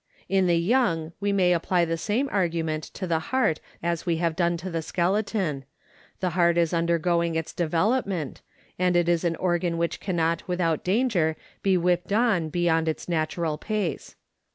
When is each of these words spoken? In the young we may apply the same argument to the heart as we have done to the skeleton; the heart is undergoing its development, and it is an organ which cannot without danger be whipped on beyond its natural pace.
In 0.27 0.47
the 0.47 0.57
young 0.57 1.13
we 1.19 1.31
may 1.31 1.53
apply 1.53 1.85
the 1.85 1.95
same 1.95 2.27
argument 2.31 2.85
to 2.95 3.05
the 3.05 3.19
heart 3.29 3.59
as 3.83 4.03
we 4.03 4.17
have 4.17 4.35
done 4.35 4.57
to 4.57 4.71
the 4.71 4.81
skeleton; 4.81 5.63
the 6.21 6.31
heart 6.31 6.57
is 6.57 6.73
undergoing 6.73 7.35
its 7.35 7.53
development, 7.53 8.41
and 8.79 8.95
it 8.95 9.07
is 9.07 9.23
an 9.23 9.35
organ 9.35 9.77
which 9.77 9.99
cannot 9.99 10.47
without 10.47 10.83
danger 10.83 11.35
be 11.61 11.77
whipped 11.77 12.11
on 12.11 12.49
beyond 12.49 12.87
its 12.87 13.07
natural 13.07 13.59
pace. 13.59 14.15